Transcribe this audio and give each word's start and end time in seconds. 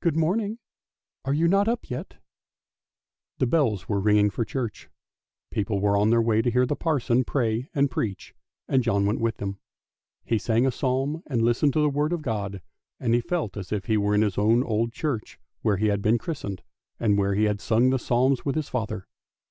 Good 0.00 0.16
morning! 0.16 0.56
Are 1.26 1.34
you 1.34 1.48
not 1.48 1.68
up 1.68 1.90
yet?" 1.90 2.16
The 3.40 3.46
bells 3.46 3.90
were 3.90 4.00
ringing 4.00 4.30
for 4.30 4.42
church; 4.42 4.88
people 5.50 5.80
were 5.80 5.98
on 5.98 6.08
their 6.08 6.22
way 6.22 6.40
to 6.40 6.50
hear 6.50 6.64
the 6.64 6.74
parson 6.76 7.24
pray 7.24 7.68
and 7.74 7.90
preach, 7.90 8.34
and 8.68 8.82
John 8.82 9.04
went 9.04 9.20
with 9.20 9.36
them. 9.36 9.58
He 10.24 10.38
sang 10.38 10.64
a 10.64 10.70
psalm 10.72 11.22
and 11.26 11.42
listened 11.42 11.74
to 11.74 11.80
the 11.82 11.90
word 11.90 12.14
of 12.14 12.22
God, 12.22 12.62
and 12.98 13.12
he 13.12 13.20
felt 13.20 13.54
as 13.58 13.70
if 13.70 13.84
he 13.84 13.98
were 13.98 14.14
in 14.14 14.22
his 14.22 14.38
own 14.38 14.62
old 14.64 14.94
church, 14.94 15.38
where 15.60 15.76
he 15.76 15.88
had 15.88 16.00
been 16.00 16.16
christened, 16.16 16.62
and 16.98 17.18
where 17.18 17.34
he 17.34 17.44
had 17.44 17.60
sung 17.60 17.90
the 17.90 17.98
psalms 17.98 18.46
with 18.46 18.54
his 18.54 18.70
father. 18.70 19.06